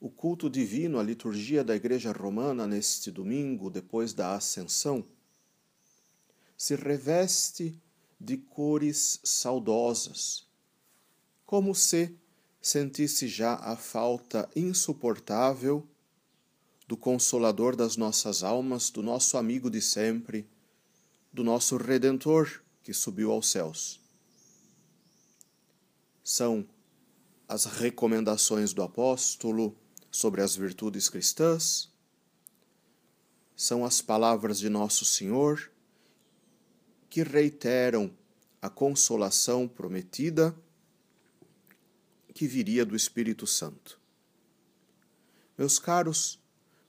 [0.00, 5.04] o culto divino, a liturgia da Igreja Romana neste domingo, depois da Ascensão,
[6.56, 7.78] se reveste
[8.18, 10.46] de cores saudosas,
[11.44, 12.16] como se
[12.62, 15.86] sentisse já a falta insuportável
[16.88, 20.48] do Consolador das nossas almas, do nosso amigo de sempre,
[21.32, 24.00] do nosso Redentor que subiu aos céus.
[26.24, 26.66] São
[27.48, 29.76] as recomendações do apóstolo
[30.10, 31.88] sobre as virtudes cristãs,
[33.54, 35.70] são as palavras de Nosso Senhor
[37.08, 38.10] que reiteram
[38.62, 40.54] a consolação prometida
[42.32, 44.00] que viria do Espírito Santo.
[45.58, 46.40] Meus caros,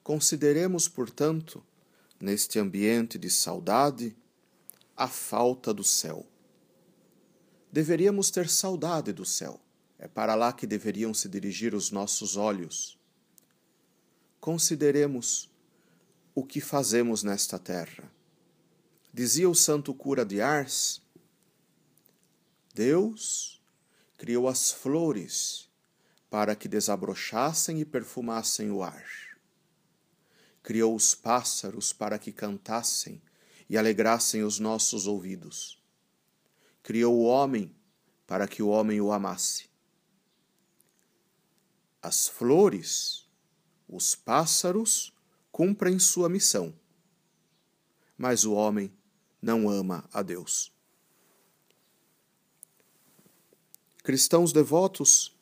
[0.03, 1.63] consideremos, portanto,
[2.19, 4.15] neste ambiente de saudade,
[4.95, 6.25] a falta do céu.
[7.71, 9.59] Deveríamos ter saudade do céu.
[9.97, 13.00] É para lá que deveriam se dirigir os nossos olhos
[14.41, 15.49] consideremos
[16.33, 18.11] o que fazemos nesta terra.
[19.13, 20.99] Dizia o santo cura de Ars:
[22.73, 23.61] Deus
[24.17, 25.69] criou as flores
[26.29, 29.05] para que desabrochassem e perfumassem o ar.
[30.63, 33.21] Criou os pássaros para que cantassem
[33.69, 35.79] e alegrassem os nossos ouvidos.
[36.81, 37.75] Criou o homem
[38.25, 39.69] para que o homem o amasse.
[42.01, 43.21] As flores
[43.91, 45.13] os pássaros
[45.51, 46.73] cumprem sua missão,
[48.17, 48.91] mas o homem
[49.41, 50.71] não ama a Deus.
[54.01, 55.35] Cristãos devotos,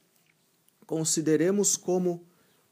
[0.85, 2.27] consideremos como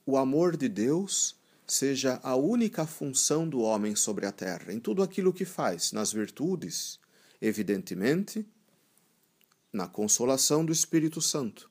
[0.05, 1.35] o amor de Deus
[1.67, 6.11] seja a única função do homem sobre a terra, em tudo aquilo que faz, nas
[6.11, 6.99] virtudes,
[7.39, 8.45] evidentemente,
[9.71, 11.69] na consolação do Espírito Santo.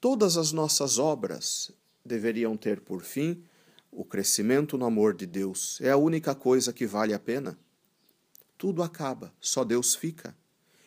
[0.00, 1.72] Todas as nossas obras
[2.08, 3.44] deveriam ter por fim
[3.92, 5.80] o crescimento no amor de Deus.
[5.80, 7.58] É a única coisa que vale a pena.
[8.56, 10.36] Tudo acaba, só Deus fica.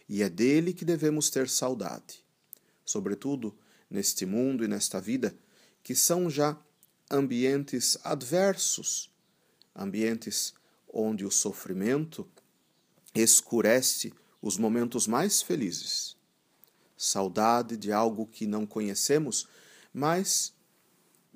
[0.09, 2.23] E é dele que devemos ter saudade.
[2.83, 3.55] Sobretudo
[3.89, 5.33] neste mundo e nesta vida,
[5.83, 6.57] que são já
[7.09, 9.09] ambientes adversos,
[9.75, 10.53] ambientes
[10.91, 12.27] onde o sofrimento
[13.13, 16.17] escurece os momentos mais felizes.
[16.97, 19.47] Saudade de algo que não conhecemos,
[19.93, 20.53] mas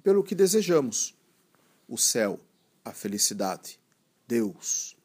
[0.06, 1.16] pelo que desejamos:
[1.88, 2.40] o céu,
[2.86, 3.80] a felicidade,
[4.28, 4.96] Deus.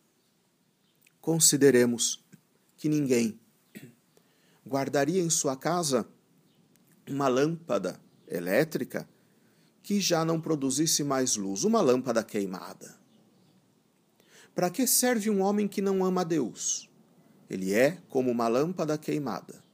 [1.22, 2.22] Consideremos
[2.76, 3.40] que ninguém
[4.66, 6.06] guardaria em sua casa
[7.08, 9.08] uma lâmpada elétrica
[9.82, 12.94] que já não produzisse mais luz, uma lâmpada queimada.
[14.54, 16.90] Para que serve um homem que não ama a Deus?
[17.48, 19.64] Ele é como uma lâmpada queimada.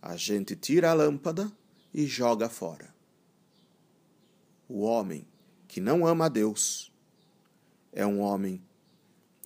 [0.00, 1.50] A gente tira a lâmpada
[1.94, 2.92] e joga fora
[4.72, 5.26] o homem
[5.68, 6.90] que não ama a Deus
[7.92, 8.62] é um homem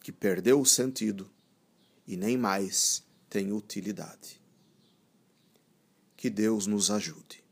[0.00, 1.28] que perdeu o sentido
[2.06, 4.41] e nem mais tem utilidade.
[6.16, 7.44] Que Deus nos ajude.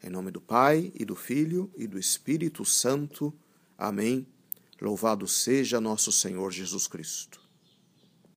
[0.00, 3.34] Em nome do Pai, e do Filho, e do Espírito Santo.
[3.76, 4.24] Amém.
[4.80, 7.41] Louvado seja nosso Senhor Jesus Cristo.